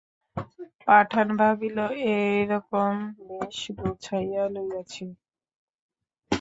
[0.87, 1.77] পাঠান ভাবিল
[2.13, 2.93] একরকম
[3.27, 5.05] বেশ গুছাইয়া লইয়াছি।